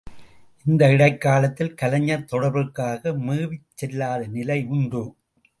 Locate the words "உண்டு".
4.67-5.03